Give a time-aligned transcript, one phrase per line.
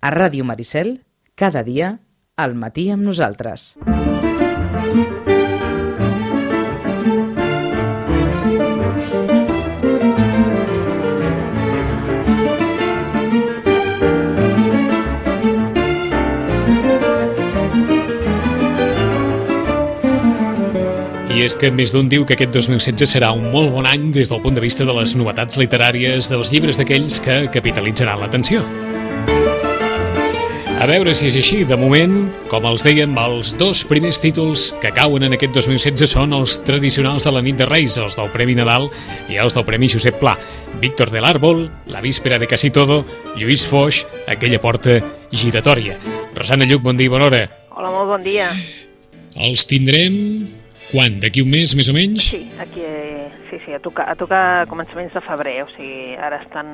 [0.00, 1.02] A Ràdio Maricel,
[1.36, 1.98] cada dia,
[2.40, 3.74] al matí amb nosaltres.
[21.28, 24.32] I és que més d'un diu que aquest 2016 serà un molt bon any des
[24.32, 28.64] del punt de vista de les novetats literàries dels llibres d'aquells que capitalitzaran l'atenció.
[30.80, 31.58] A veure si és així.
[31.68, 32.14] De moment,
[32.48, 37.26] com els dèiem, els dos primers títols que cauen en aquest 2016 són els tradicionals
[37.28, 38.88] de la nit de Reis, els del Premi Nadal
[39.28, 40.38] i els del Premi Josep Pla.
[40.80, 43.02] Víctor del Árbol, La víspera de Casi Todo,
[43.36, 44.96] Lluís Foix, Aquella porta
[45.28, 45.98] giratòria.
[46.32, 47.42] Rosana Lluc, bon dia i bona hora.
[47.76, 48.48] Hola, molt bon dia.
[49.36, 50.16] Els tindrem
[50.94, 51.20] quan?
[51.20, 52.24] D'aquí un mes, més o menys?
[52.32, 52.88] Sí, aquí,
[53.50, 56.70] sí, sí, a tocar, a tocar començaments de febrer, o sigui, ara estan,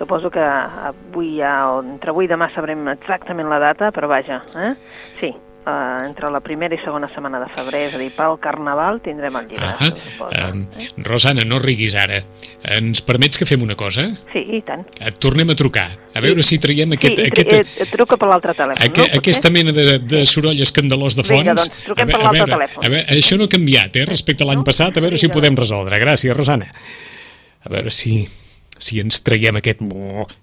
[0.00, 4.40] suposo que avui ja, o entre avui i demà sabrem exactament la data, però vaja,
[4.56, 4.74] eh?
[5.20, 5.34] Sí,
[5.66, 9.36] uh, entre la primera i segona setmana de febrer, és a dir, pel Carnaval tindrem
[9.40, 10.48] el llibre, Ah, suposo.
[10.52, 10.66] um,
[11.04, 12.22] Rosana, no riguis ara.
[12.62, 14.04] Ens permets que fem una cosa?
[14.32, 14.84] Sí, i tant.
[15.00, 18.28] Et tornem a trucar, a veure si traiem aquest, sí, aquest, tri- eh, truco per
[18.28, 19.06] l'altre telèfon, Aqu no?
[19.08, 19.18] Potser?
[19.18, 21.40] aquesta mena de, de soroll escandalós de fons...
[21.42, 22.84] Vinga, doncs, truquem a per l'altre telèfon.
[22.86, 24.64] A veure, això no ha canviat, eh, respecte a l'any No?
[24.68, 25.98] passat, a veure si ho Vinga, podem resoldre.
[25.98, 26.68] Gràcies, Rosana.
[27.64, 28.28] A veure si,
[28.78, 29.78] si ens traiem aquest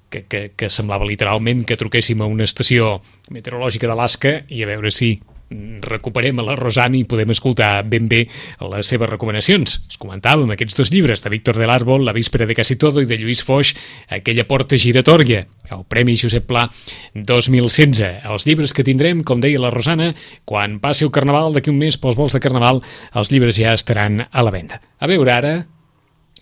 [0.09, 3.01] que, que, que semblava literalment que truquéssim a una estació
[3.33, 8.09] meteorològica d'Alaska i a veure si mm, recuperem a la Rosana i podem escoltar ben
[8.11, 8.23] bé
[8.61, 9.77] les seves recomanacions.
[9.89, 13.09] Es comentàvem aquests dos llibres de Víctor del Árbol, La víspera de Casi Todo i
[13.09, 13.73] de Lluís Foix,
[14.09, 16.67] Aquella porta giratòria, el Premi Josep Pla
[17.15, 18.05] 2016.
[18.29, 20.13] Els llibres que tindrem, com deia la Rosana,
[20.45, 24.25] quan passi el Carnaval, d'aquí un mes, pels vols de Carnaval, els llibres ja estaran
[24.29, 24.81] a la venda.
[24.99, 25.57] A veure ara...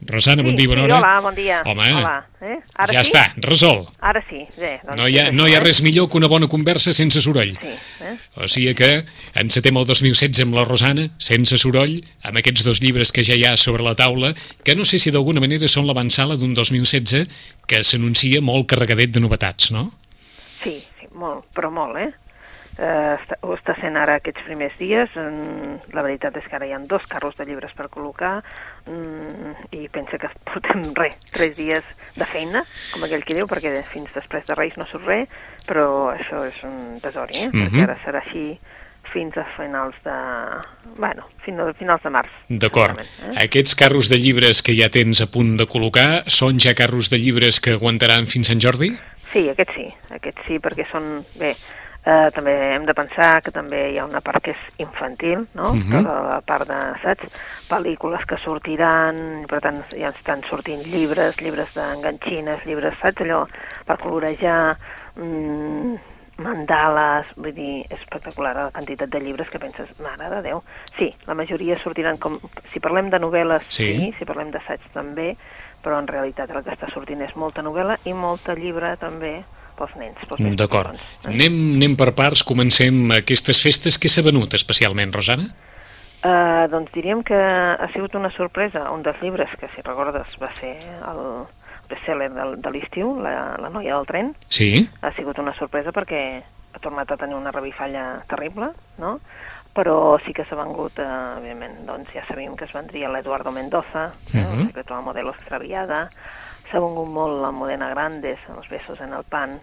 [0.02, 0.98] Rosana, bon Sí, dia, bona sí, hora.
[0.98, 1.62] hola, bon dia.
[1.66, 2.59] Home, Hola, eh?
[2.76, 3.12] Ara ja sí?
[3.12, 3.88] està, resol.
[4.00, 4.80] Ara sí, bé.
[4.84, 5.64] Doncs No hi, ha, no hi ha eh?
[5.64, 7.56] res millor que una bona conversa sense soroll.
[7.59, 7.73] Sí,
[8.06, 8.14] eh?
[8.38, 13.12] O sigui que encetem el 2016 amb la Rosana, sense soroll, amb aquests dos llibres
[13.12, 16.38] que ja hi ha sobre la taula, que no sé si d'alguna manera són l'avançala
[16.38, 17.25] d'un 2016
[17.66, 19.90] que s'anuncia molt carregadet de novetats, no?
[20.62, 22.14] Sí, sí, molt, però molt, eh?
[22.78, 25.09] eh està, ho està sent ara aquests primers dies.
[25.94, 28.44] La veritat és que ara hi ha dos carros de llibres per col·locar
[28.88, 31.86] mm, i pensa que portem res, tres dies
[32.18, 35.38] de feina, com aquell que diu, perquè fins després de Reis no surt res,
[35.68, 37.50] però això és un tesori, eh?
[37.52, 37.64] Mhm.
[37.64, 38.50] Perquè ara serà així
[39.08, 40.16] fins a finals de...
[40.97, 42.34] Bueno, fins a finals de març.
[42.50, 43.00] D'acord.
[43.00, 43.34] Eh?
[43.46, 47.20] Aquests carros de llibres que ja tens a punt de col·locar són ja carros de
[47.22, 48.92] llibres que aguantaran fins Sant Jordi?
[49.31, 51.22] Sí, aquest sí, aquest sí, perquè són...
[51.40, 51.53] Bé,
[52.07, 55.73] eh, també hem de pensar que també hi ha una part que és infantil, no?
[55.75, 55.91] Mhm.
[55.97, 57.28] Tota la part de, saps?
[57.68, 63.25] Pel·lícules que sortiran, per tant ja estan sortint llibres, llibres d'enganxines, llibres, saps?
[63.25, 63.41] Allò
[63.85, 64.78] per colorejar,
[65.17, 65.97] mm,
[66.38, 70.62] mandales, vull dir, és espectacular la quantitat de llibres que penses, mare de Déu.
[70.97, 72.38] Sí, la majoria sortiran com...
[72.72, 73.88] Si parlem de novel·les, Sí.
[73.96, 75.35] sí, si parlem d'assaig també,
[75.84, 79.44] però en realitat el que està sortint és molta novel·la i molta llibre també
[79.78, 80.18] pels nens.
[80.58, 80.94] D'acord.
[80.96, 81.30] eh?
[81.30, 84.00] Anem, anem per parts, comencem aquestes festes.
[84.02, 85.48] Què s'ha venut especialment, Rosana?
[86.26, 88.88] Uh, doncs diríem que ha sigut una sorpresa.
[88.92, 91.22] Un dels llibres que, si recordes, va ser el
[91.88, 94.90] bestseller de, de l'estiu, la, la noia del tren, Sí?
[95.02, 96.42] ha sigut una sorpresa perquè
[96.74, 99.20] ha tornat a tenir una revifalla terrible, no?
[99.78, 101.06] Però sí que s'ha vengut, eh,
[101.38, 104.34] evidentment, doncs ja sabíem que es vendria l'Eduardo Mendoza, uh.
[104.34, 104.59] -huh.
[104.59, 106.09] el secreto de modelo extraviada,
[106.72, 109.59] s'ha vengut molt la Modena Grandes, els besos en el pan,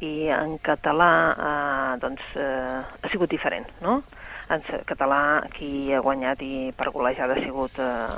[0.00, 4.02] i en català, eh, doncs, eh, ha sigut diferent, no?
[4.50, 8.08] En català, qui ha guanyat i per golejada ha sigut eh,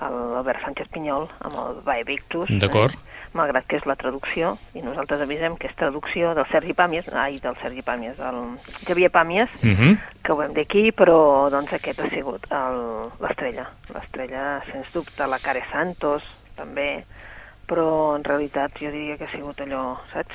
[0.00, 2.48] l'Albert Sánchez Pinyol, amb el Vae Victus.
[2.62, 2.94] D'acord.
[2.94, 3.04] Eh?
[3.36, 7.36] malgrat que és la traducció, i nosaltres avisem que és traducció del Sergi Pàmies, ai,
[7.44, 8.38] del Sergi Pàmies, del
[8.86, 9.98] Xavier Pàmies, Uh -huh.
[10.24, 13.68] que ho hem d'aquí, però doncs aquest ha sigut el- l'estrella.
[13.92, 16.22] L'estrella, sens dubte, la Care Santos,
[16.56, 17.04] també,
[17.68, 20.34] però en realitat jo diria que ha sigut allò, saps?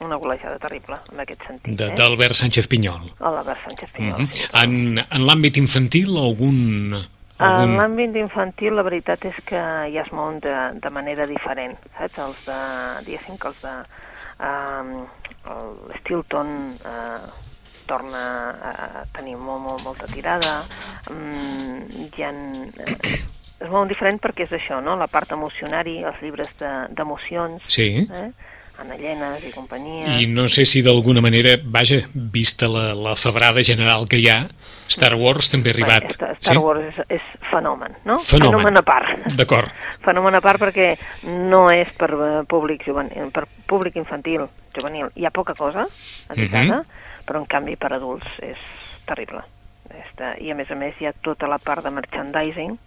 [0.00, 1.76] Una golejada terrible, en aquest sentit.
[1.76, 1.94] De- eh?
[1.98, 3.10] D'Albert Sánchez Pinyol.
[3.20, 4.22] L'Albert Sánchez Pinyol.
[4.22, 4.62] -huh.
[4.62, 6.94] En, en l'àmbit infantil, algun...
[7.40, 7.76] En algun...
[7.76, 9.60] l'àmbit infantil, la veritat és que
[9.92, 12.18] ja es mouen de, de manera diferent, saps?
[12.18, 12.58] Els de,
[13.04, 13.74] diguéssim que els de...
[14.40, 15.06] Um,
[15.90, 16.48] L'Stilton
[16.84, 17.28] uh,
[17.86, 18.24] torna
[18.62, 20.64] a tenir molt, molt, molta tirada.
[21.10, 21.80] Um,
[22.16, 22.32] hi ha,
[23.60, 24.96] es mouen diferent perquè és això, no?
[24.96, 28.06] La part emocionari, els llibres de- d'emocions, Sí.
[28.10, 28.30] eh?
[28.80, 30.18] Anna Llenes i companyia.
[30.22, 34.46] I no sé si d'alguna manera, vaja, vista la, la febrada general que hi ha,
[34.88, 36.12] Star Wars també ha arribat.
[36.14, 36.58] Star, Star sí?
[36.58, 38.18] Wars és, és fenomen, no?
[38.24, 38.76] Fenomen.
[38.78, 39.20] a part.
[39.36, 39.68] D'acord.
[40.06, 40.96] Fenomen a part perquè
[41.50, 45.10] no és per eh, públic juvenil, per públic infantil, juvenil.
[45.14, 45.84] Hi ha poca cosa
[46.30, 47.26] editada, Mhm.
[47.26, 48.56] però en canvi per adults és
[49.04, 49.42] terrible.
[50.08, 52.78] Esta, I a més a més hi ha tota la part de merchandising,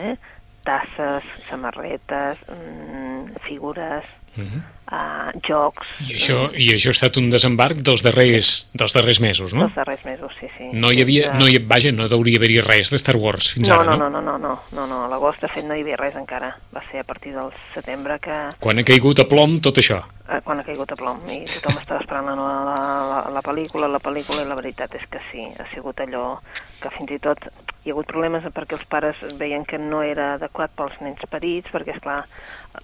[0.00, 0.16] eh?
[0.62, 4.04] tasses, samarretes, mm, figures,
[4.36, 4.62] Mhm.
[4.90, 5.92] Uh, jocs...
[6.06, 9.68] I això, I això ha estat un desembarc dels darrers, dels darrers mesos, no?
[9.68, 10.70] Els darrers mesos, sí, sí.
[10.72, 13.74] No hi havia, no hi, vaja, no hauria haver-hi res de Star Wars fins no,
[13.78, 14.10] ara, no, no?
[14.10, 16.52] no, no, no, no, no, no, a l'agost de fet no hi havia res encara.
[16.74, 20.02] Va ser a partir del setembre que, Quan ha caigut a plom tot això.
[20.30, 22.34] eh, quan ha caigut a plom i tothom estava esperant la,
[22.68, 22.76] la,
[23.10, 26.38] la, la pel·lícula, la pel·lícula i la veritat és que sí, ha sigut allò
[26.80, 27.42] que fins i tot
[27.82, 31.70] hi ha hagut problemes perquè els pares veien que no era adequat pels nens petits,
[31.72, 32.20] perquè, és clar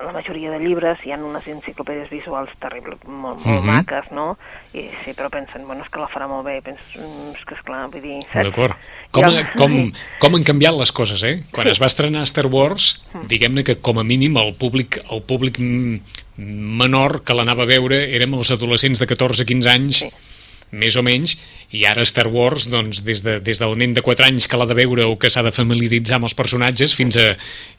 [0.01, 3.67] la majoria de llibres hi ha unes enciclopèdies visuals terribles, molt, molt Mhm.
[3.67, 4.37] maques, no?
[4.75, 7.45] I sí, però pensen, bueno, és que la farà molt bé, i penses, mm, és
[7.47, 8.19] que esclar, vull dir?
[8.35, 8.75] D'acord.
[9.11, 11.43] Com, ha- com, com han canviat les coses, eh?
[11.51, 11.73] Quan Sí.
[11.73, 13.27] es va estrenar Star Wars, Mm.
[13.29, 15.59] diguem-ne que com a mínim el públic, el públic
[16.37, 20.09] menor que l'anava a veure érem els adolescents de 14-15 anys, Sí.
[20.71, 21.37] Més o menys,
[21.75, 24.67] i ara Star Wars, doncs, des, de, des del nen de 4 anys que l'ha
[24.71, 27.29] de veure o que s'ha de familiaritzar amb els personatges fins a,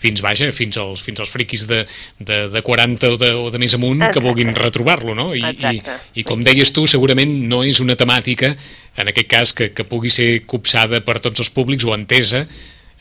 [0.02, 1.84] fins, vaja, fins als, fins als friquis de,
[2.20, 5.30] de, de 40 o de, o de més amunt que vulguin retrobar-lo, no?
[5.36, 6.00] I, i, Exacte.
[6.20, 8.54] I com deies tu, segurament no és una temàtica,
[8.98, 12.46] en aquest cas, que, que pugui ser copsada per tots els públics o entesa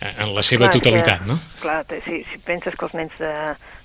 [0.01, 1.39] en la seva Clar, totalitat, que, no?
[1.61, 3.33] Clar, si, si penses que els nens de,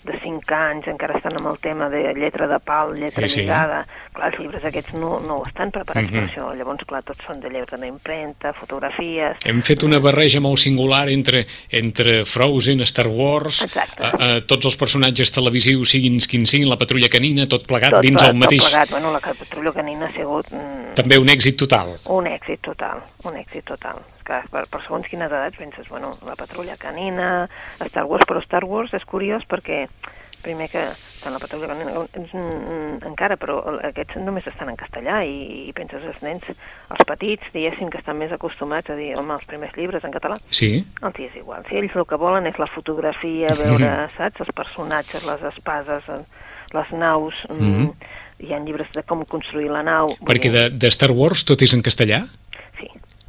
[0.04, 3.42] de 5 anys encara estan amb el tema de lletra de pal, lletra Sí, sí.
[3.42, 6.14] lligada, clar, els llibres aquests no, no estan preparats Mhm.
[6.20, 6.50] per això.
[6.58, 9.38] Llavors, clar, tots són de lletra d'impremta, fotografies...
[9.46, 14.04] Hem fet una barreja molt singular entre, entre Frozen, Star Wars, Exacte.
[14.04, 18.02] eh, eh, tots els personatges televisius, siguin quins siguin, la patrulla canina, tot plegat tot,
[18.04, 18.62] dins el mateix.
[18.62, 18.90] Tot plegat.
[18.92, 21.96] Bueno, la patrulla canina ha sigut mm, També un èxit total.
[22.12, 24.02] un èxit total, un èxit total.
[24.24, 27.48] Clar, per, per segons quines edats penses, bueno, la patrulla canina,
[27.88, 29.88] Star Wars, però Star Wars és curiós perquè
[30.42, 30.82] primer que
[31.22, 35.74] tant la patrulla canina és, mm, encara, però aquests només estan en castellà i, i
[35.78, 39.76] penses els nens, els petits, diguéssim, que estan més acostumats a dir, home, els primers
[39.78, 41.62] llibres en català, Sí, els hi és igual.
[41.70, 46.24] Si ells el que volen és la fotografia, veure, saps, els personatges, les espases, eh,
[46.74, 47.94] les naus, mm, Mhm.
[48.42, 50.08] hi ha llibres de com construir la nau.
[50.26, 52.24] perquè de, de Star Wars tot és en castellà?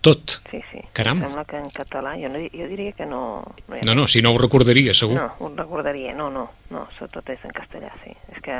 [0.02, 0.40] Tot.
[0.50, 0.80] sí, sí.
[0.92, 1.20] Caram.
[1.22, 3.20] Em sembla que en català, jo, no, jo diria que no...
[3.68, 5.14] No, No, no, si no ho recordaria, segur.
[5.14, 8.10] no, ho recordaria, no, no, no, tot és en castellà, sí.
[8.34, 8.56] És que,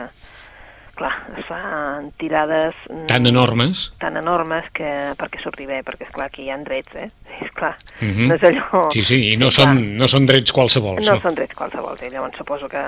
[0.94, 2.74] clar, es fan tirades...
[2.90, 3.92] mm, Tan enormes.
[3.98, 7.10] tan enormes que perquè surti bé, perquè és clar que hi ha drets, eh?
[7.42, 8.28] És clar, Mhm.
[8.28, 8.82] no és allò...
[8.92, 11.06] Sí, sí, i no, clar, són, no són drets qualsevols.
[11.08, 12.82] No són drets qualsevol, i llavors suposo que,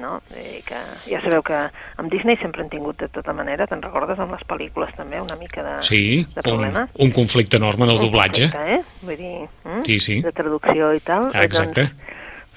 [0.00, 1.56] no, i que ja sabeu que
[1.96, 5.36] amb Disney sempre han tingut de tota manera, te'n recordes amb les pel·lícules també una
[5.40, 6.90] mica de, Sí, de un, problemes?
[6.98, 8.44] un conflicte enorme en el doblatge.
[8.46, 9.06] Un conflicte, eh?
[9.06, 9.82] Vull dir, mm?
[9.86, 10.20] Sí, sí.
[10.22, 11.30] de traducció i tal.
[11.32, 11.86] Ah, eh, exacte.
[11.88, 12.02] Doncs,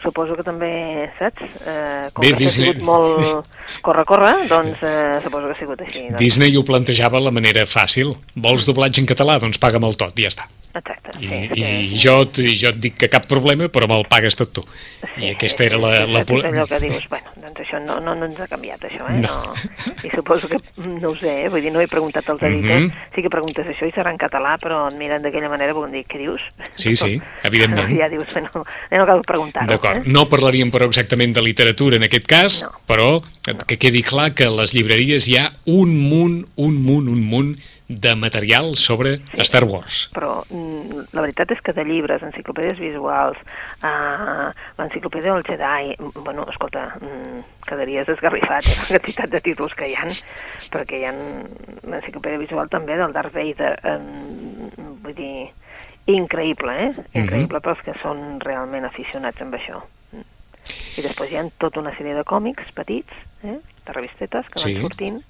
[0.03, 0.69] suposo que també,
[1.19, 1.41] saps?
[1.65, 5.81] Eh, com Bé, que ha Disney- sigut molt corre-corre, doncs eh, suposo que ha sigut
[5.85, 6.05] així.
[6.09, 6.19] Doncs.
[6.21, 8.15] Disney ho plantejava la manera fàcil.
[8.35, 9.39] Vols doblatge en català?
[9.39, 10.47] Doncs paga'm el tot, ja està.
[10.75, 11.09] Exacte.
[11.19, 11.99] I, sí, i sí.
[12.03, 14.61] jo, et, jo et dic que cap problema, però me'l pagues tot tu.
[15.17, 16.05] I aquesta era la...
[16.05, 16.21] la...
[16.21, 19.17] És allò que dius, bueno, doncs això no, no, no ens ha canviat, això, eh?
[19.23, 19.39] No.
[19.49, 19.95] No.
[20.05, 21.49] I suposo que, no ho sé, eh?
[21.49, 22.91] vull dir, no he preguntat als editors, Mhm.
[23.15, 26.05] sí que preguntes això i serà en català, però et miren d'aquella manera perquè dir,
[26.05, 26.41] què dius?
[26.75, 27.17] Sí, sí,
[27.49, 27.89] evidentment.
[27.97, 28.49] Ja dius, bueno,
[28.91, 29.67] no cal preguntar-ho.
[29.73, 30.11] D'acord, Eh?
[30.13, 32.71] no parlaríem però exactament de literatura en aquest cas, No.
[32.85, 33.09] però
[33.65, 37.55] que quedi clar que a les llibreries hi ha un munt, un munt, un munt
[37.89, 40.11] de material sobre Star Wars.
[40.13, 43.39] Però mm, la veritat és que de llibres, enciclopèdies visuals,
[43.81, 49.73] uh, l'enciclopèdia del Jedi, mm, bueno, escolta, mm, quedaries esgarrifat eh, la quantitat de títols
[49.73, 50.13] que hi han,
[50.69, 54.69] perquè hi ha l'enciclopèdia visual també del Darth Vader, um,
[55.01, 55.49] vull dir,
[56.09, 56.93] increïble, eh?
[57.17, 59.81] Increïble pels que són realment aficionats amb això.
[60.13, 60.23] Mm.
[61.01, 63.57] I després hi ha tota una sèrie de còmics petits, eh?
[63.85, 64.81] de revistetes que van Sí.
[64.81, 65.21] sortint,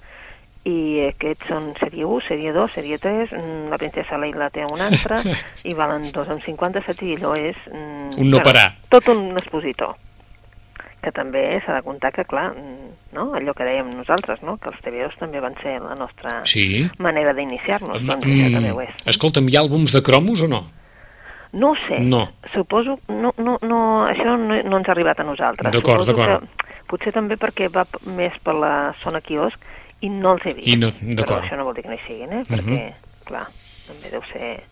[0.68, 4.90] i aquests són sèrie 1, sèrie 2, sèrie 3, mm, la princesa Leila té una
[4.90, 5.22] altra,
[5.70, 7.56] i valen 2,57 i allò és...
[7.72, 8.74] mm, Un no parar.
[8.92, 9.94] Tot un expositor
[11.00, 13.30] que també s'ha de comptar que, clar, mm, no?
[13.32, 14.58] allò que dèiem nosaltres, no?
[14.60, 16.84] que els TVOs també van ser la nostra Sí.
[16.98, 18.92] manera d'iniciar-nos, doncs també ho és.
[19.08, 20.66] Escolta'm, hi ha àlbums de cromos o no?
[21.52, 22.28] No ho sé, No.
[22.52, 25.72] suposo, no, no, no, això no, no ens ha arribat a nosaltres.
[25.72, 26.44] D'acord, d'acord.
[26.86, 29.56] Potser també perquè va més per la zona quiosc
[30.00, 30.68] i no els he vist.
[30.68, 32.44] I no- Però això no vol dir que no hi siguin, eh?
[32.48, 32.92] Perquè,
[33.28, 33.46] clar,
[33.86, 34.62] també deu ser...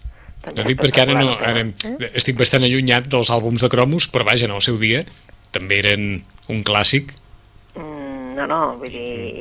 [0.42, 2.11] també No dic perquè ara, no, ara eh?
[2.14, 5.02] estic bastant allunyat dels àlbums de cromos, però vaja, en el seu dia
[5.52, 7.12] també eren un clàssic.
[7.76, 9.00] Mm, No, no, vull dir,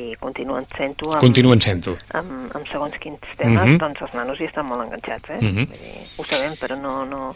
[0.10, 1.92] i continuen sent-ho amb, Continuen sent-ho.
[2.18, 3.78] amb, amb segons quins temes, Mhm.
[3.78, 5.38] doncs els nanos hi estan molt enganxats, eh?
[5.40, 5.68] Mhm.
[5.68, 7.36] Vull dir, ho sabem, però no, no,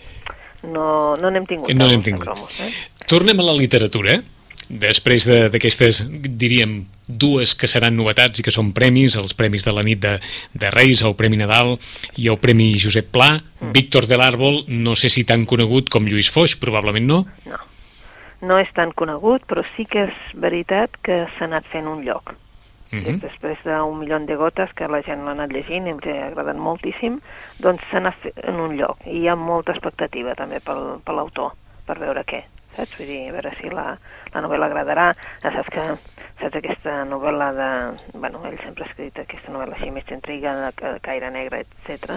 [0.63, 1.69] no, no n'hem tingut.
[1.75, 2.23] No n'hem tingut.
[2.25, 2.73] cromos, eh?
[3.05, 4.23] Tornem a la literatura.
[4.71, 9.71] Després de- d'aquestes, diríem, dues que seran novetats i que són premis, els premis de
[9.75, 10.13] la nit de,
[10.53, 11.73] de Reis, el Premi Nadal
[12.15, 13.73] i el Premi Josep Pla, Mm.
[13.73, 17.25] Víctor de l'Àrbol, no sé si tan conegut com Lluís Foix, probablement no.
[17.45, 17.59] No.
[18.41, 22.33] No és tan conegut, però sí que és veritat que s'ha anat fent un lloc.
[22.91, 23.19] Mhm.
[23.21, 26.57] Després d'un milió de gotes que la gent l'ha anat llegint i els ha agradat
[26.57, 27.19] moltíssim,
[27.59, 28.97] doncs s'ha anat en un lloc.
[29.05, 31.51] I hi ha molta expectativa també pel, per l'autor,
[31.85, 32.41] per veure què.
[32.75, 32.97] Saps?
[32.97, 33.97] Vull dir, a veure si la,
[34.33, 35.11] la novel·la agradarà.
[35.43, 35.85] Ja saps que
[36.41, 37.69] saps aquesta novel·la de...
[38.17, 42.15] Bueno, ell sempre ha escrit aquesta novel·la així més intriga, de ca- caire negre, etc.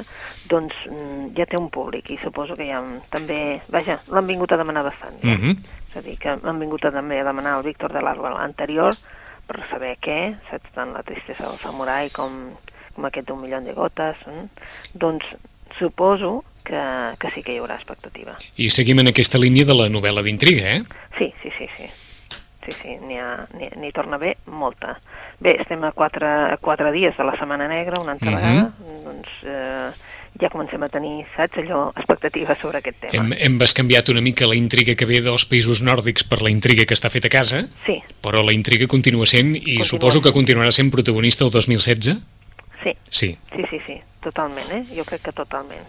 [0.49, 2.80] Doncs mm, ja té un públic i suposo que ja
[3.12, 3.61] també...
[3.68, 5.18] Vaja, l'han vingut a demanar bastant.
[5.23, 5.35] Ja.
[5.37, 5.59] Mhm.
[5.90, 8.97] És a dir, que han vingut a, també a demanar al Víctor de l'Àrbol anterior
[9.47, 12.49] per saber què, saps, tant la tristesa del samurai com,
[12.97, 14.16] com aquest d'un milió de gotes.
[14.26, 14.47] Eh?
[14.94, 15.26] Doncs
[15.78, 16.80] suposo que,
[17.21, 18.35] que sí que hi haurà expectativa.
[18.56, 20.83] I seguim en aquesta línia de la novel·la d'intriga, eh?
[21.18, 21.90] Sí, sí, sí, sí.
[22.64, 23.18] Sí, sí, n'hi
[23.76, 24.99] n'hi torna bé molta.
[25.40, 28.37] Bé, estem a quatre, a quatre dies de la Setmana Negra, una altra Mhm.
[28.37, 28.73] vegada,
[29.04, 29.90] doncs eh,
[30.40, 33.12] ja comencem a tenir, saps, allò, expectatives sobre aquest tema.
[33.12, 36.87] Hem, hem bescanviat una mica la intriga que ve dels països nòrdics per la intriga
[36.87, 40.33] que està feta a casa, Sí, però la intriga continua sent, i Continua suposo que
[40.33, 42.16] continuarà sent protagonista el 2016?
[42.83, 43.38] sí, Sí.
[43.54, 44.85] Sí, sí, sí, totalment, eh?
[44.97, 45.85] Jo crec que totalment.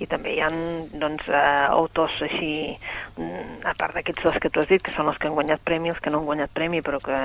[0.00, 2.76] I també hi ha doncs, eh, autors així,
[3.18, 5.60] mm, a part d'aquests dos que tu has dit, que són els que han guanyat
[5.64, 7.18] premi, els que no han guanyat premi, però que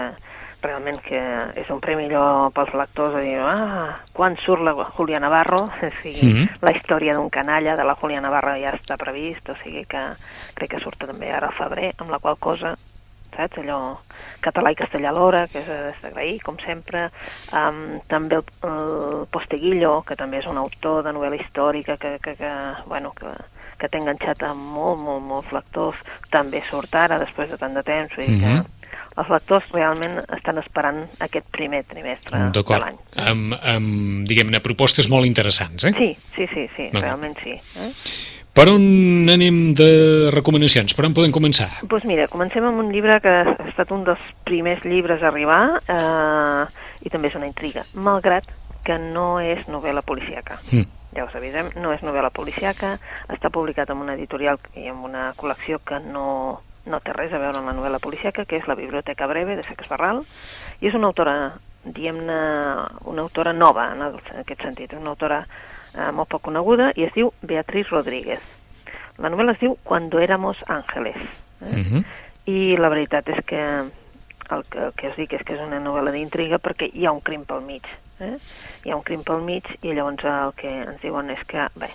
[0.65, 1.19] realment que
[1.61, 5.69] és un premi allò pels lectors a dir, ah, quan surt la Julia Navarro?
[5.85, 6.49] O sigui, Mhm.
[6.61, 10.01] la història d'un canalla de la Julia Navarro ja està previst, o sigui que
[10.55, 12.75] crec que surt també ara al febrer, amb la qual cosa
[13.35, 13.57] saps?
[13.61, 13.79] Allò
[14.41, 17.09] català i castellà alhora, que és és d'agrair, com sempre.
[17.53, 22.35] Um, també el, el Posteguillo, que també és un autor de novel·la històrica que, que,
[22.39, 22.53] que,
[22.87, 23.31] bueno, que,
[23.79, 25.99] que té enganxat amb molt, molt, molts lectors,
[26.31, 28.63] també surt ara, després de tant de temps, vull dir Mhm.
[28.63, 32.97] que els lectors realment estan esperant aquest primer trimestre de l'any.
[33.15, 35.93] Amb, amb diguem-ne, propostes molt interessants, eh?
[35.97, 37.03] Sí, sí, sí, sí, D'acord.
[37.03, 37.51] realment sí.
[37.51, 37.91] Eh?
[38.55, 40.93] Per on anem de recomanacions?
[40.95, 41.65] Per on podem començar?
[41.81, 45.27] Doncs pues mira, comencem amb un llibre que ha estat un dels primers llibres a
[45.27, 46.61] arribar eh,
[47.03, 48.47] i també és una intriga, malgrat
[48.87, 50.61] que no és novel·la policíaca.
[50.71, 50.87] Mm.
[51.17, 52.93] Ja us avisem, no és novel·la policíaca,
[53.35, 56.25] està publicat en una editorial i en una col·lecció que no,
[56.87, 59.67] no té res a veure amb la novel·la policíaca, que és la Biblioteca Breve de
[59.67, 60.23] Sex Barral,
[60.79, 61.37] i és una autora,
[61.83, 62.41] diguem-ne,
[63.03, 65.43] una autora nova en aquest sentit, una autora
[65.95, 68.43] eh, molt poc coneguda, i es diu Beatriz Rodríguez.
[69.17, 71.15] La novel·la es diu Cuando éramos ángeles.
[71.61, 71.75] Eh?
[71.75, 72.05] Mm -hmm.
[72.45, 73.61] I la veritat és que
[74.49, 77.11] el que, el que us dic és que és una novel·la d'intriga perquè hi ha
[77.11, 77.83] un crim pel mig.
[78.19, 78.37] Eh?
[78.83, 81.89] Hi ha un crim pel mig i llavors el que ens diuen és que, bé,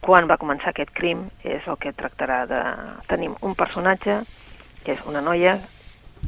[0.00, 2.60] quan va començar aquest crim és el que tractarà de...
[3.08, 4.20] Tenim un personatge
[4.84, 5.58] que és una noia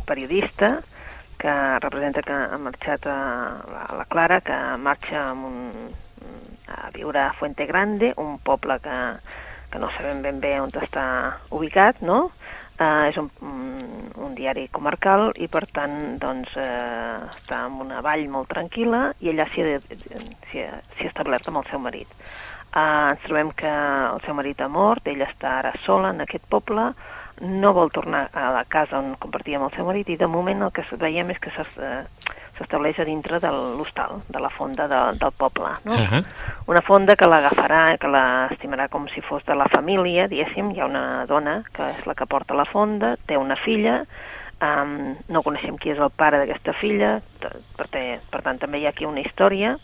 [0.06, 0.80] periodista
[1.36, 3.16] que representa que ha marxat a
[3.68, 5.92] la, la Clara, que marxa amb un,
[6.68, 8.98] a viure a Fuente Grande, un poble que,
[9.70, 11.06] que no sabem ben bé on està
[11.50, 12.30] ubicat, no?
[12.76, 18.02] Uh, és un, un, un diari comarcal i per tant doncs, uh, està en una
[18.04, 20.74] vall molt tranquil·la i allà s'hi ha, ha,
[21.06, 22.10] establert amb el seu marit.
[22.76, 26.44] Uh, ens trobem que el seu marit ha mort, ella està ara sola en aquest
[26.52, 26.90] poble,
[27.40, 30.68] no vol tornar a la casa on compartia amb el seu marit i de moment
[30.68, 31.52] el que veiem és que
[32.58, 35.70] s'estableix a dintre de l'hostal, de la fonda de, del poble.
[35.84, 35.92] No?
[35.92, 36.24] Uh -huh.
[36.66, 40.86] Una fonda que l'agafarà, que l'estimarà com si fos de la família, diguéssim, hi ha
[40.86, 44.04] una dona que és la que porta la fonda, té una filla,
[44.60, 47.52] um, no coneixem qui és el pare d'aquesta filla, per,
[48.30, 49.76] per tant també hi ha aquí una història,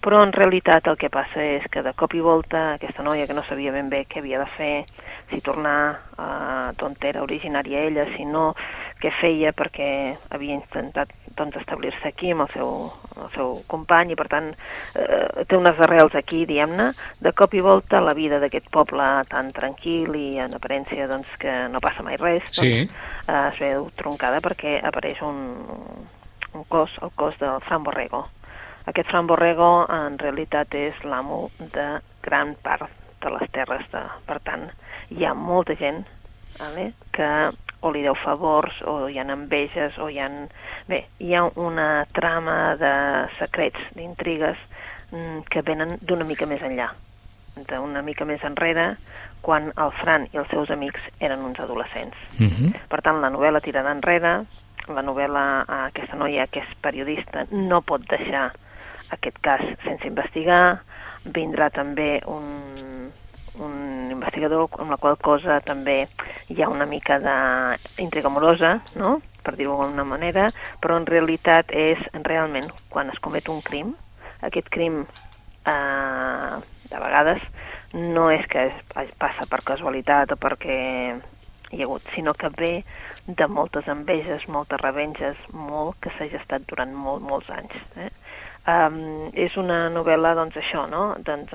[0.00, 3.36] però en realitat el que passa és que de cop i volta aquesta noia que
[3.36, 4.84] no sabia ben bé què havia de fer,
[5.30, 8.54] si tornar a d'on era originària ella, si no,
[9.00, 12.70] què feia perquè havia intentat doncs, establir-se aquí amb el seu,
[13.16, 16.90] el seu company i per tant eh, té unes arrels aquí, diguem-ne,
[17.22, 21.54] de cop i volta la vida d'aquest poble tan tranquil i en aparència doncs, que
[21.72, 22.86] no passa mai res, doncs, sí.
[23.26, 25.40] eh, es veu troncada perquè apareix un,
[26.54, 28.26] un cos, el cos del Fran Borrego.
[28.90, 32.88] Aquest Fran Borrego en realitat és l'amo de gran part
[33.20, 33.84] de les terres.
[33.92, 34.66] De, per tant,
[35.12, 36.02] hi ha molta gent
[36.60, 37.28] vale, que
[37.80, 40.28] o li deu favors, o hi ha enveges, o hi ha...
[40.88, 42.92] Bé, hi ha una trama de
[43.38, 44.58] secrets, d'intrigues,
[45.10, 46.90] mm, que venen d'una mica més enllà,
[47.56, 48.94] d'una mica més enrere,
[49.40, 52.16] quan el Fran i els seus amics eren uns adolescents.
[52.38, 52.72] Uh -huh.
[52.88, 54.44] Per tant, la novel·la tirarà enrere,
[54.88, 58.52] la novel·la, eh, aquesta noia que és periodista no pot deixar
[59.10, 60.80] aquest cas sense investigar,
[61.24, 63.10] vindrà també un,
[63.60, 66.06] un investigador amb la qual cosa també
[66.50, 69.20] hi ha una mica d'intriga amorosa, no?
[69.40, 70.50] per dir-ho d'alguna manera,
[70.82, 73.94] però en realitat és realment quan es comet un crim,
[74.44, 76.54] aquest crim eh,
[76.90, 77.46] de vegades
[77.94, 80.76] no és que es passa per casualitat o perquè
[81.70, 82.72] hi ha hagut, sinó que ve
[83.26, 87.76] de moltes enveges, moltes revenges, molt que s'ha gestat durant molt, molts anys.
[87.96, 88.10] Eh?
[88.70, 91.14] Um, és una novel·la, doncs, això, no?
[91.26, 91.54] Doncs,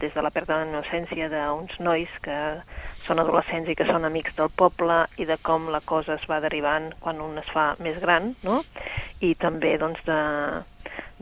[0.00, 2.38] des de la pèrdua d'innocència d'uns nois que
[3.06, 6.40] són adolescents i que són amics del poble i de com la cosa es va
[6.44, 8.62] derivant quan un es fa més gran, no?
[9.20, 10.18] I també, doncs, de,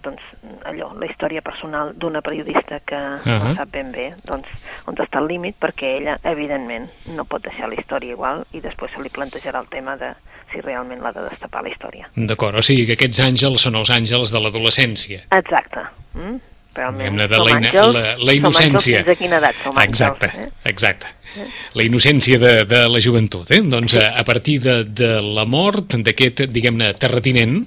[0.02, 0.22] doncs,
[0.68, 3.48] allò, la història personal d'una periodista que uh -huh.
[3.48, 4.48] no sap ben bé doncs,
[4.86, 8.90] on està el límit, perquè ella, evidentment, no pot deixar la història igual i després
[8.92, 10.14] se li plantejarà el tema de
[10.52, 12.08] si realment l'ha de destapar la història.
[12.14, 15.20] D'acord, o sigui que aquests àngels són els àngels de l'adolescència.
[15.30, 15.80] Exacte.
[16.14, 16.40] Mm?
[16.72, 18.70] Realment, de la, àngels, la, la innocència.
[18.72, 20.46] Som àngels fins a quina edat som exacte, àngels.
[20.46, 20.70] Eh?
[20.72, 21.10] Exacte,
[21.76, 23.50] La innocència de, de la joventut.
[23.52, 23.60] Eh?
[23.64, 27.58] Doncs a, a partir de, de la mort d'aquest, diguem-ne, terratinent,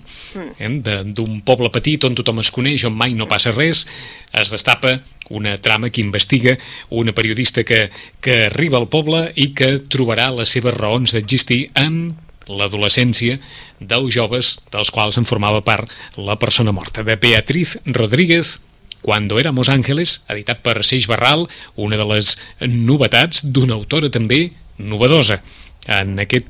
[0.57, 0.71] eh?
[1.05, 3.85] d'un poble petit on tothom es coneix, on mai no passa res,
[4.33, 6.57] es destapa una trama que investiga
[6.89, 7.89] una periodista que,
[8.21, 13.39] que arriba al poble i que trobarà les seves raons d'existir en l'adolescència
[13.79, 18.59] dels joves dels quals en formava part la persona morta, de Beatriz Rodríguez
[19.05, 21.43] Cuando éramos ángeles, editat per Seix Barral,
[21.77, 22.31] una de les
[22.65, 24.39] novetats d'una autora també
[24.81, 25.43] novedosa
[25.85, 26.47] en aquest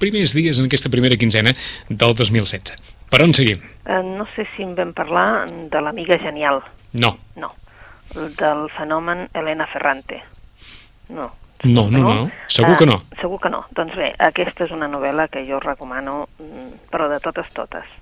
[0.00, 1.52] primers dies, en aquesta primera quinzena
[1.90, 2.80] del 2016.
[3.12, 3.60] Per on seguim?
[3.84, 6.62] Uh, no sé si en vam parlar de l'amiga genial.
[6.96, 7.12] No.
[7.36, 7.52] No.
[8.40, 10.22] Del fenomen Elena Ferrante.
[11.10, 11.28] No.
[11.60, 12.30] No, no, no, no.
[12.48, 13.02] Segur uh, que no.
[13.20, 13.66] Segur que no.
[13.76, 17.98] Doncs bé, aquesta és una novel·la que jo recomano, mm, però de totes, totes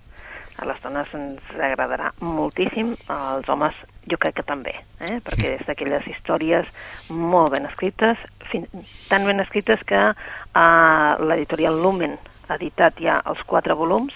[0.58, 3.76] a les dones ens agradarà moltíssim, als homes
[4.10, 5.18] jo crec que també, eh?
[5.24, 6.68] perquè és d'aquelles històries
[7.10, 8.18] molt ben escrites,
[8.50, 8.66] fin
[9.08, 14.14] tan ben escrites que uh, l'editorial Lumen ha editat ja els quatre volums,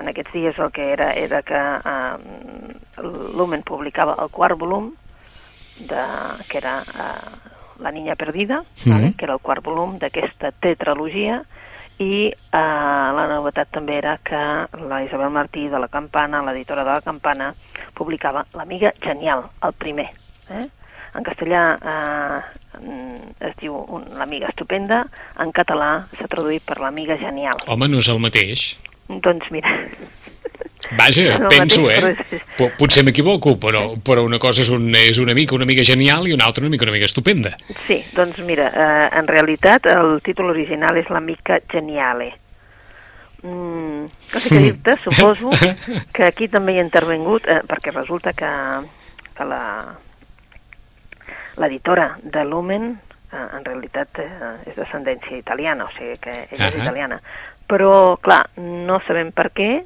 [0.00, 4.92] en aquests dies el que era era que uh, Lumen publicava el quart volum,
[5.78, 6.04] de,
[6.48, 7.50] que era uh,
[7.82, 8.92] La niña perdida, mm -hmm.
[8.92, 9.14] vale?
[9.16, 11.42] que era el quart volum d'aquesta tetralogia,
[12.02, 14.42] i eh, la novetat també era que
[14.88, 17.52] la Isabel Martí de la Campana, l'editora de la Campana,
[17.94, 20.08] publicava L'amiga genial, el primer.
[20.50, 20.66] Eh?
[21.12, 22.38] En castellà eh,
[23.48, 23.76] es diu
[24.18, 25.04] L'amiga estupenda,
[25.44, 27.62] en català s'ha traduït per L'amiga genial.
[27.68, 28.72] Home, no és el mateix.
[29.12, 29.72] Doncs mira,
[30.96, 32.16] Vaja, no penso, eh?
[32.78, 36.36] Potser m'equivoco, però, però una cosa és, un, és una mica una mica genial i
[36.36, 37.54] una altra una mica una mica estupenda.
[37.86, 42.32] Sí, doncs mira, eh, en realitat el títol original és La mica geniale.
[43.42, 45.50] Mm, no sé què dir-te, suposo
[46.14, 48.50] que aquí també hi ha intervingut, eh, perquè resulta que,
[49.34, 49.62] que la
[51.60, 52.92] l'editora de Lumen
[53.32, 56.76] eh, en realitat eh, és descendència italiana, o sigui que ella uh -huh.
[56.76, 57.20] és italiana.
[57.68, 59.84] Però, clar, no sabem per què,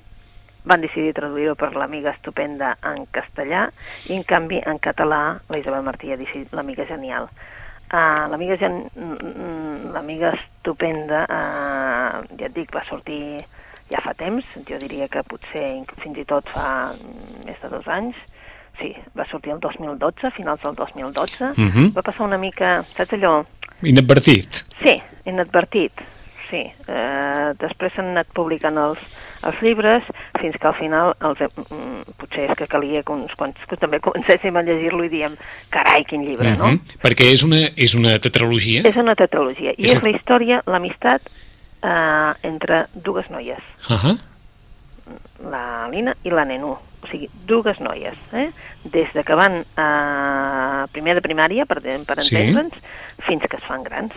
[0.67, 3.69] van decidir traduir-ho per l'amiga estupenda en castellà
[4.11, 7.31] i en canvi en català la Isabel Martí ha decidit l'amiga genial.
[7.87, 8.81] Uh, l'amiga gen...
[9.95, 13.45] l'amiga estupenda uh, ja et dic, va sortir
[13.91, 15.69] ja fa temps, jo diria que potser
[16.03, 16.91] fins i tot fa
[17.47, 18.19] més de dos anys,
[18.81, 21.93] sí, va sortir el 2012, finals del 2012, uh -huh.
[21.95, 23.45] va passar una mica, saps allò?
[23.83, 24.65] Inadvertit.
[24.83, 25.93] Sí, inadvertit,
[26.51, 26.67] sí.
[26.89, 28.99] Uh, després s'han anat publicant els,
[29.47, 30.07] els llibres
[30.41, 34.01] fins que al final els, mm, potser és que calia que uns quants que també
[34.05, 35.37] comencéssim a llegir-lo i diem
[35.71, 36.59] carai, quin llibre, uh -huh.
[36.59, 36.73] no?
[36.73, 37.01] Mhm.
[37.03, 38.83] Perquè és una, és una tetralogia?
[38.85, 41.23] És una tetralogia i és, és la història, l'amistat
[41.83, 43.63] eh, entre dues noies.
[43.89, 44.19] Uh -huh.
[45.51, 46.77] La Lina i la Nenú.
[47.03, 48.51] O sigui, dues noies, eh?
[48.83, 52.81] Des de que van a primer de primària, per, per entendre'ns, sí.
[53.23, 54.13] fins que es fan grans,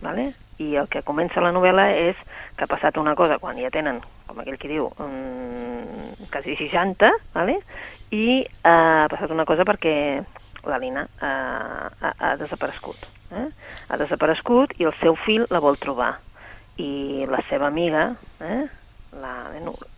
[0.00, 0.34] vale?
[0.58, 2.16] i el que comença la novel·la és
[2.56, 7.10] que ha passat una cosa quan ja tenen, com aquell que diu, um, quasi 60,
[7.34, 7.58] ¿vale?
[8.14, 9.94] i uh, ha passat una cosa perquè
[10.68, 13.08] la Lina uh, ha, ha desaparegut.
[13.32, 13.46] Eh?
[13.88, 16.14] Ha desaparegut i el seu fill la vol trobar.
[16.78, 18.12] I la seva amiga,
[18.44, 18.60] eh?
[19.18, 19.32] la,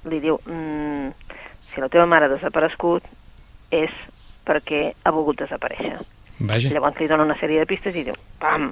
[0.08, 1.10] li diu, mm,
[1.70, 3.04] si la teva mare ha desaparegut
[3.70, 3.92] és
[4.46, 6.00] perquè ha volgut desaparèixer.
[6.40, 6.72] Vaja.
[6.72, 8.70] Llavors li dona una sèrie de pistes i diu, pam,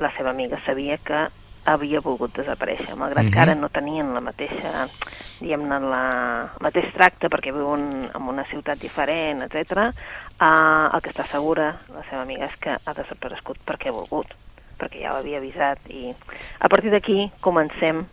[0.00, 1.26] la seva amiga sabia que
[1.64, 4.86] havia volgut desaparèixer, malgrat que ara no tenien la mateixa,
[5.40, 6.04] diguem-ne, la
[6.64, 9.88] mateix tracte perquè viuen en una ciutat diferent, etc.
[10.40, 14.34] Uh, el que està segura, la seva amiga, és que ha desaparegut perquè ha volgut,
[14.80, 16.10] perquè ja l'havia avisat i
[16.58, 18.04] a partir d'aquí comencem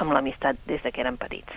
[0.00, 1.52] amb l'amistat des de que eren petits.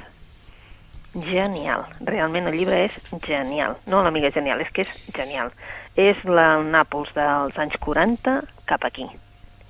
[1.13, 1.85] Genial.
[2.01, 3.77] Realment el llibre és genial.
[3.85, 5.51] No l'amiga genial, és que és genial.
[5.95, 9.05] És la, Nàpols dels anys 40 cap aquí.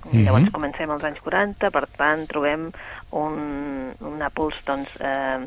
[0.04, 0.24] Mm -hmm.
[0.24, 2.70] Llavors comencem als anys 40, per tant trobem
[3.10, 3.34] un,
[4.00, 5.40] un Nàpols, doncs, eh,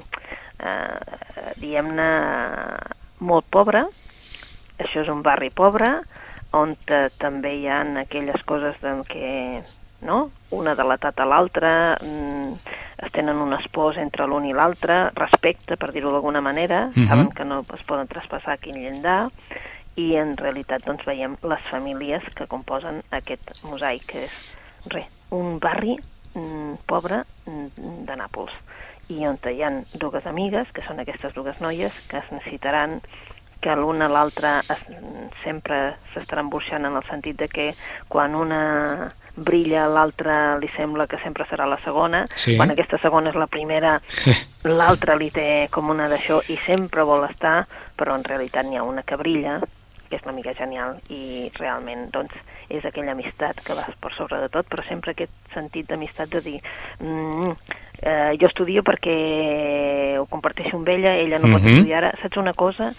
[0.59, 2.09] eh, diguem-ne,
[3.19, 3.85] molt pobre.
[4.77, 6.01] Això és un barri pobre,
[6.51, 9.63] on eh, també hi ha aquelles coses en què
[10.01, 10.29] no?
[10.51, 12.53] una delatat a l'altra, mm,
[13.05, 17.07] es tenen un espòs entre l'un i l'altre, respecte, per dir-ho d'alguna manera, mm -hmm.
[17.07, 19.29] saben que no es poden traspassar aquí en llindar,
[19.97, 24.41] i en realitat doncs, veiem les famílies que composen aquest mosaic, que és
[24.93, 28.53] re, un barri mm, pobre mm, de Nàpols,
[29.09, 32.99] i on hi ha dues amigues, que són aquestes dues noies, que es necessitaran
[33.61, 34.59] que l'una a l'altra
[35.43, 37.71] sempre s'estaran burxant en el sentit de que
[38.07, 42.55] quan una brilla, l'altra li sembla que sempre serà la segona, Sí.
[42.57, 43.99] quan aquesta segona és la primera,
[44.63, 47.65] l'altra li té com una d'això i sempre vol estar,
[47.97, 49.59] però en realitat n'hi ha una que brilla,
[50.09, 52.33] que és una mica genial, i realment doncs,
[52.69, 56.41] és aquella amistat que va per sobre de tot, però sempre aquest sentit d'amistat de
[56.41, 56.57] dir
[56.99, 57.51] mm,
[58.01, 61.73] eh, jo estudio perquè ho comparteixo amb ella, ella no pot Mhm.
[61.75, 62.91] estudiar ara, saps una cosa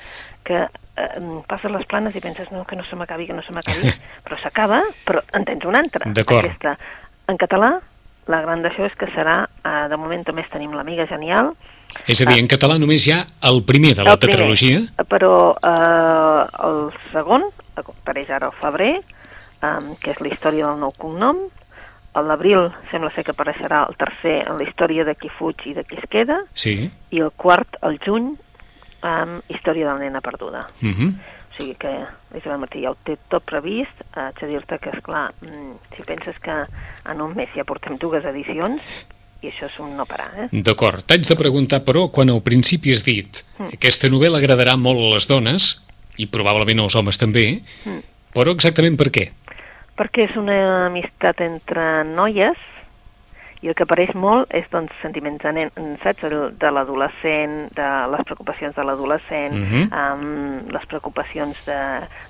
[0.44, 3.53] que eh, passes les planes i penses no, que no se m'acabi, que no se
[3.53, 3.92] m'acabi,
[4.25, 6.11] però s'acaba, però en tens una altra.
[6.11, 6.44] D'acord.
[6.47, 6.77] Aquesta.
[7.29, 7.79] En català,
[8.27, 11.53] la gran d'això és que serà, eh, de moment només tenim l'amiga genial,
[12.09, 14.81] És a dir, en català només hi ha el primer de la el primer, tetralogia.
[15.09, 17.46] Però eh, el segon
[17.79, 19.72] apareix ara al febrer, eh,
[20.03, 21.40] que és la història del nou cognom.
[22.16, 25.74] A l'abril sembla ser que apareixerà el tercer en la història de qui fuig i
[25.77, 26.40] de qui es queda.
[26.53, 26.77] Sí.
[27.14, 28.33] I el quart, al juny,
[29.07, 30.66] amb història de la nena perduda.
[30.83, 31.12] Uh -huh.
[31.12, 31.92] O sigui que
[32.33, 34.01] l'Isabel Martí ja ho té tot previst.
[34.16, 36.64] Eh, Haig de dir-te que, esclar, mm, si penses que
[37.05, 38.81] en un mes ja portem dues edicions,
[39.42, 40.48] i això és un no parar, eh?
[40.53, 41.05] D'acord.
[41.07, 43.72] T'haig de preguntar, però, quan al principi has dit Mm.
[43.74, 45.85] aquesta novel·la agradarà molt a les dones,
[46.16, 48.03] i probablement als homes també, Mm.
[48.35, 49.31] però exactament per què?
[49.98, 52.57] perquè és una amistat entre noies
[53.62, 55.71] i el que apareix molt és doncs, sentiments de nen,
[56.03, 56.23] saps?
[56.61, 59.88] De l'adolescent, de les preocupacions de l'adolescent, Mhm.
[59.92, 61.81] um, les preocupacions de,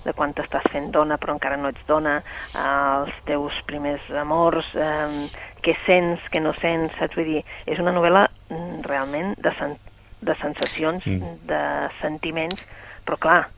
[0.05, 2.23] de quan t'estàs fent dona però encara no ets dona,
[2.55, 5.29] uh, els teus primers amors, um,
[5.63, 7.15] què sents, què no sents, saps?
[7.17, 9.77] Vull dir, és una novel·la mm, realment de, sen
[10.21, 11.47] de sensacions, Mm.
[11.47, 12.63] de sentiments,
[13.07, 13.49] però clar,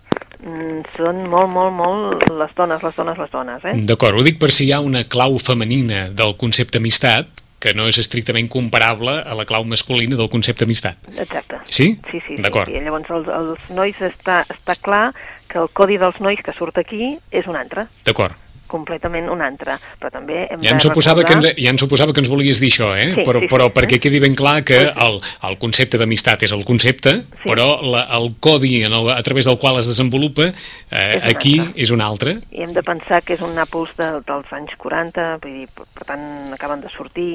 [0.44, 3.74] mm, són molt, molt, molt les dones, les dones, les dones, eh?
[3.86, 7.26] D'acord, ho dic per si hi ha una clau femenina del concepte amistat
[7.60, 10.96] que no és estrictament comparable a la clau masculina del concepte amistat.
[11.16, 11.60] Exacte.
[11.68, 11.92] Sí?
[12.10, 12.70] Sí, sí, sí, D'acord.
[12.72, 12.80] sí.
[12.80, 15.10] Llavors els, els nois està, està clar
[15.50, 18.32] que el codi dels nois que surt aquí és un altre, D'acord.
[18.70, 21.52] Completament un altre, però també hem Ja de suposava que recordar...
[21.52, 23.10] ens, ja em suposava que ens volies dir això, eh?
[23.18, 23.74] Sí, però, sí, sí, però sí.
[23.80, 25.18] perquè quedi ben clar que el,
[25.50, 27.48] el concepte d'amistat és el concepte, Sí.
[27.48, 31.58] però la, el codi en el, a través del qual es desenvolupa eh, És aquí
[31.58, 31.82] altre.
[31.82, 32.36] és un altre.
[32.52, 36.06] I hem de pensar que és un Nàpols de, dels anys 40, vull dir, per,
[36.06, 37.30] tant acaben de sortir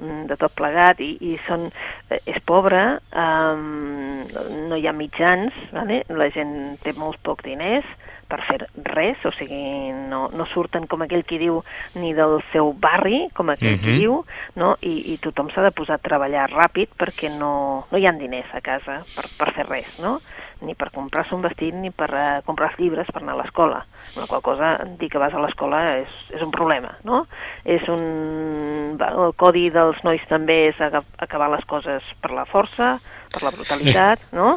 [0.00, 1.68] mm, de tot plegat i, i són,
[2.10, 2.82] eh, és pobre,
[3.14, 4.24] um,
[4.68, 6.02] no hi ha mitjans, vale?
[6.10, 7.86] la gent té molt poc diners
[8.28, 8.58] per fer
[8.94, 11.62] res, o sigui, no, no surten com aquell qui diu
[11.94, 13.98] ni del seu barri, com aquell qui Mhm.
[14.00, 14.24] diu,
[14.56, 14.76] no?
[14.82, 18.52] I, i tothom s'ha de posar a treballar ràpid perquè no, no hi ha diners
[18.54, 20.20] a casa per, per fer res, no?
[20.64, 23.82] ni per comprar-se un vestit ni per uh, comprar els llibres per anar a l'escola.
[24.14, 27.26] Amb la qual cosa, dir que vas a l'escola és, és un problema, no?
[27.64, 28.96] És un...
[28.96, 32.94] El codi dels nois també és acabar les coses per la força,
[33.34, 34.54] per la brutalitat, no?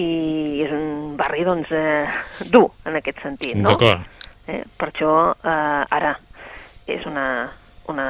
[0.00, 2.06] I és un barri, doncs, eh,
[2.50, 3.74] dur, en aquest sentit, no?
[3.74, 4.00] D'acord.
[4.48, 4.62] Eh?
[4.76, 5.12] Per això,
[5.44, 6.14] eh, ara,
[6.86, 7.26] és una,
[7.88, 8.08] una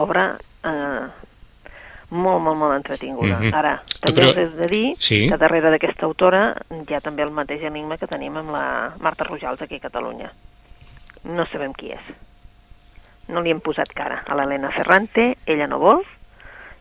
[0.00, 0.30] obra
[0.64, 1.06] eh,
[2.10, 3.38] molt, molt, molt entretinguda.
[3.38, 3.52] Mhm.
[3.54, 5.28] Ara, també Però- us he de dir Sí.
[5.28, 9.24] que darrere d'aquesta autora hi ha també el mateix enigma que tenim amb la Marta
[9.24, 10.30] Rojals aquí a Catalunya.
[11.24, 12.00] No sabem qui és.
[13.28, 16.02] No li hem posat cara a l'Helena Ferrante, ella no vol,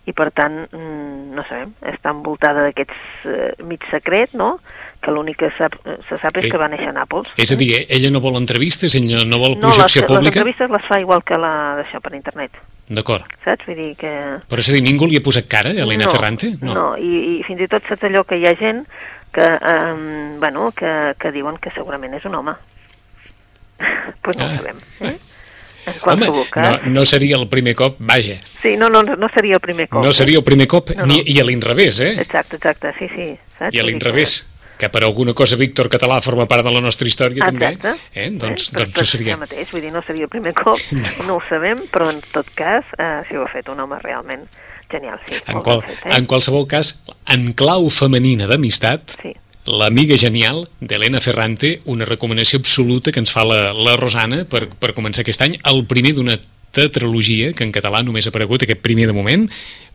[0.07, 4.57] i per tant, mm, no sabem, està envoltada d'aquests eh, mig secret, no?,
[5.03, 5.75] que l'únic que sap,
[6.09, 7.29] se sap és Eh, que va néixer a Nàpols.
[7.37, 10.39] És a dir, ella no vol entrevistes, ella no vol no, les, projecció les pública?
[10.39, 12.57] entrevistes les fa igual que la d'això per internet,
[12.89, 13.27] D'acord.
[13.45, 13.67] saps?
[13.67, 14.11] Vull dir que...
[14.49, 16.49] Però és a dir, ningú li ha posat cara a Elena no, Ferrante?
[16.63, 18.85] No, i, i fins i tot saps allò que hi ha gent
[19.35, 22.55] que, um, bueno, que, que diuen que segurament és un home.
[24.23, 24.53] pues no Ah.
[24.55, 24.77] ho sabem.
[25.01, 25.17] Eh?
[26.03, 29.87] Home, no, no seria el primer cop, vaja, Sí, no, no, no seria el primer
[29.87, 30.03] cop.
[30.03, 31.23] no seria el primer cop, No, ni, no.
[31.25, 32.13] i a l'inrevés, eh?
[32.19, 33.27] Exacte, exacte, sí, sí.
[33.57, 33.73] Saps?
[33.75, 34.47] I a l'inrevés,
[34.77, 37.95] que per alguna cosa Víctor Català forma part de la nostra història també, Exacte.
[38.13, 38.29] eh?
[38.31, 39.33] doncs, Però- doncs però ho seria.
[39.33, 40.77] això mateix, vull dir, no seria el primer cop,
[41.27, 44.47] no ho sabem, però en tot cas, eh, si ho ha fet un home realment
[44.89, 45.35] Genial, sí.
[45.47, 46.13] En, qual, fet, eh?
[46.15, 49.33] en qualsevol cas, en clau femenina d'amistat, Sí.
[49.67, 54.93] L'amiga genial d'Helena Ferrante, una recomanació absoluta que ens fa la, la Rosana per, per
[54.95, 56.37] començar aquest any, el primer d'una
[56.71, 59.47] tetralogia que en català només ha aparegut aquest primer de moment,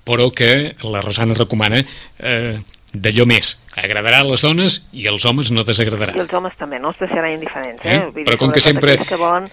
[0.04, 2.58] però que la Rosana recomana eh,
[2.92, 3.54] d'allò més.
[3.80, 6.16] Agradarà a les dones i als homes no desagradarà.
[6.18, 7.94] I els homes també, no els deixarà indiferents, eh?
[7.96, 8.11] Eh?
[8.18, 9.48] Dir, Però com que sempre- Que volen...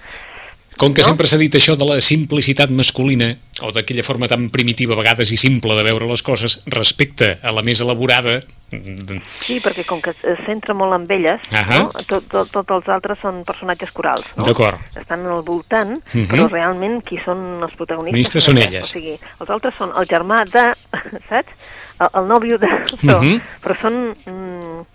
[0.79, 1.09] Com que No?
[1.11, 5.33] sempre s'ha dit això de la simplicitat masculina, o d'aquella forma tan primitiva a vegades
[5.35, 8.39] i simple de veure les coses, respecte a la més elaborada,
[8.71, 11.79] mm, Sí, perquè com que es centra molt en elles, Ahà.
[11.83, 11.91] no?
[12.07, 14.23] tot, tot, tots els altres són personatges corals.
[14.37, 14.45] No?
[14.47, 14.79] D'acord.
[14.95, 16.27] Estan al voltant, Mhm.
[16.31, 18.31] però realment qui són els protagonistes?
[18.31, 18.83] Protagonistes són elles.
[18.85, 20.73] O sigui, els altres són el germà de...
[21.29, 21.51] Saps?
[21.99, 22.67] El, el nòvio de...
[23.03, 23.41] Però, Mhm.
[23.61, 24.15] però són...
[24.25, 24.85] Mm,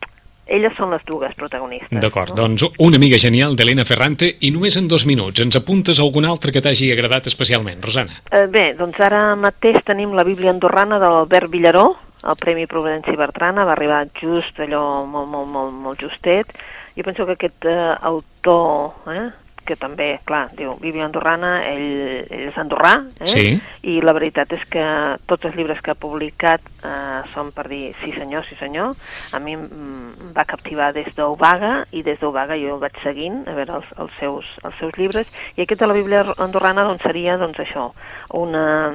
[0.46, 2.00] elles són les dues protagonistes.
[2.00, 2.44] D'acord, no?
[2.44, 5.40] doncs una amiga genial d'Helena Ferrante i només en dos minuts.
[5.44, 8.20] Ens apuntes algun altre que t'hagi agradat especialment, Rosana?
[8.30, 11.86] Eh, bé, doncs ara mateix tenim la Bíblia andorrana de l'Albert Villaró,
[12.24, 16.52] el Premi Providència Bertrana, va arribar just allò molt, molt, molt, molt justet.
[16.96, 19.28] Jo penso que aquest eh, autor, eh,
[19.64, 23.26] que també, clar, diu Bíblia andorrana, ell, ell és andorrà, eh?
[23.26, 23.44] Sí.
[23.82, 24.84] i la veritat és que
[25.26, 28.94] tots els llibres que ha publicat eh, són per dir sí senyor, sí senyor.
[29.32, 33.54] A mi em va captivar des d'Obaga i des d'Obaga jo el vaig seguint a
[33.56, 37.36] veure els, els, seus, els seus llibres i aquest de la Bíblia andorrana doncs, seria
[37.40, 37.90] doncs, això,
[38.32, 38.92] una,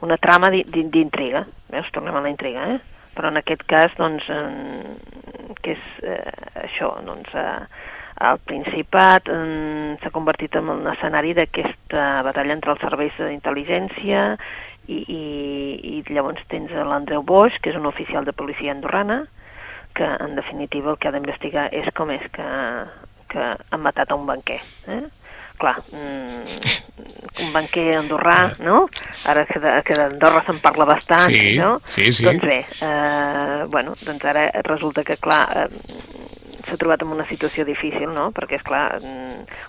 [0.00, 1.44] una trama di- di- d'intriga.
[1.68, 2.78] Veus, tornem a la intriga, eh?
[3.18, 6.32] Però en aquest cas, doncs, eh, que és eh,
[6.62, 7.66] això, doncs, eh,
[8.20, 9.28] el Principat
[10.02, 14.36] s'ha convertit en un escenari d'aquesta batalla entre els serveis d'intel·ligència
[14.88, 15.22] i, i,
[15.98, 19.22] i llavors tens l'Andreu Boix, que és un oficial de policia andorrana,
[19.94, 22.48] que en definitiva el que ha d'investigar és com és que,
[23.28, 24.60] que han matat a un banquer.
[24.88, 25.02] Eh?
[25.58, 26.42] Clar, mm,
[27.44, 28.84] un banquer andorrà, no?
[29.26, 31.80] Ara que de- que d'Andorra se'n parla bastant, Sí, no?
[31.84, 32.24] sí, sí.
[32.28, 35.68] Doncs bé, eh, bueno, doncs ara resulta que, clar, eh,
[36.78, 38.30] trobat en una situació difícil, no?
[38.32, 39.00] Perquè, és clar,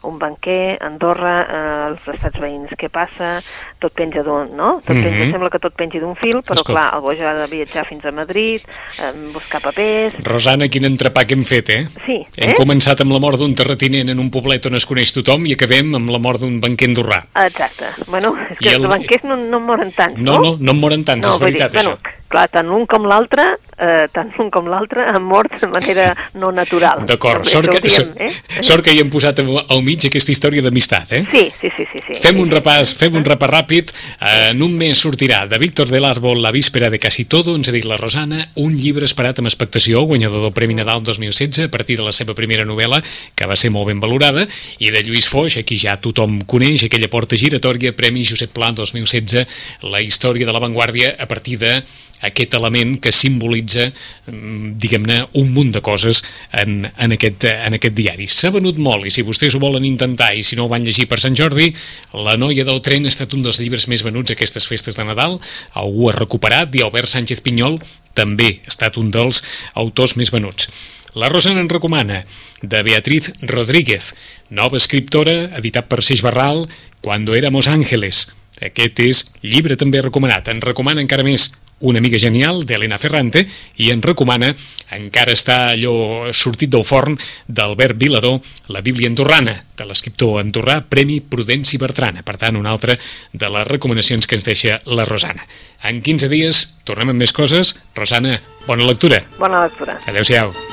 [0.03, 3.39] un banquer, Andorra, eh, els estats veïns, què passa?
[3.79, 4.79] Tot penja d'un, no?
[4.85, 5.03] Tot Mhm.
[5.03, 6.73] penja, sembla que tot penja d'un fil, però, Escolta.
[6.73, 8.61] clar, el Boix ha de viatjar fins a Madrid,
[9.01, 10.13] eh, buscar papers...
[10.23, 11.87] Rosana, quin entrepà que hem fet, eh?
[12.05, 12.55] Sí, Hem eh?
[12.55, 15.93] començat amb la mort d'un terratinent en un poblet on es coneix tothom i acabem
[15.95, 17.23] amb la mort d'un banquer andorrà.
[17.45, 17.85] Exacte.
[18.07, 20.71] Bueno, és I que el- els banquers no, no en moren tants, No, no, no
[20.71, 22.28] en moren tants, és vull dir, veritat, bueno, això.
[22.29, 23.45] Clar, tant un com l'altre,
[23.79, 27.05] eh, tant un com l'altre han mort de manera no natural.
[27.09, 28.29] D'acord, sort, que, diem, eh?
[28.61, 31.23] sort que hi hem posat al mig aquesta història d'amistat, eh?
[31.31, 32.03] Sí, sí, sí, sí.
[32.07, 32.19] sí.
[32.19, 32.55] Fem sí, un sí.
[32.57, 33.93] repàs, fem un repàs ràpid.
[34.19, 37.69] Eh, En un mes sortirà de Víctor del Árbol La víspera de casi todo, ens
[37.69, 41.71] ha dit la Rosana, un llibre esperat amb expectació, guanyador del Premi Nadal 2016, a
[41.71, 43.01] partir de la seva primera novel·la,
[43.35, 44.47] que va ser molt ben valorada,
[44.79, 49.45] i de Lluís Foix, aquí ja tothom coneix, aquella porta giratòria, Premi Josep Pla 2016,
[49.89, 51.79] la història de l'avantguàrdia a partir de
[52.25, 53.89] aquest element que simbolitza,
[54.27, 58.27] mm, diguem-ne, un munt de coses en, en, aquest, en aquest diari.
[58.27, 61.07] S'ha venut molt i si vostès ho volen intentar i si no ho van llegir
[61.07, 61.73] per Sant Jordi,
[62.13, 65.39] La noia del tren ha estat un dels llibres més venuts aquestes festes de Nadal,
[65.73, 67.79] algú ha recuperat i Albert Sánchez Pinyol
[68.13, 69.43] també ha estat un dels
[69.75, 70.69] autors més venuts.
[71.15, 72.23] La Rosana en recomana,
[72.61, 74.13] de Beatriz Rodríguez,
[74.49, 76.67] nova escriptora, editat per Seix Barral,
[77.01, 78.33] Cuando éramos ángeles.
[78.59, 80.49] Aquest és llibre també recomanat.
[80.51, 81.47] En recomana encara més
[81.79, 83.45] una amiga genial d'Helena Ferrante
[83.77, 84.51] i en recomana,
[84.95, 88.37] encara està allò sortit del forn, d'Albert Vilaró,
[88.73, 92.23] la Bíblia andorrana, de l'escriptor andorrà Premi Prudenci Bertrana.
[92.25, 92.97] Per tant, una altra
[93.31, 95.45] de les recomanacions que ens deixa la Rosana.
[95.83, 97.77] En 15 dies tornem amb més coses.
[97.95, 99.23] Rosana, bona lectura.
[99.39, 100.01] Bona lectura.
[100.07, 100.68] Adéu-siau.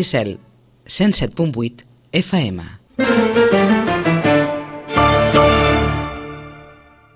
[0.00, 0.38] Maricel,
[0.86, 3.99] 107.8 FM.